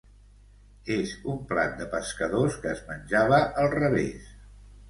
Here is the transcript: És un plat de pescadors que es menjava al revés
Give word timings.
És 0.95 1.11
un 1.33 1.37
plat 1.51 1.77
de 1.81 1.87
pescadors 1.93 2.57
que 2.65 2.73
es 2.75 2.83
menjava 2.91 3.41
al 3.65 3.71
revés 3.79 4.35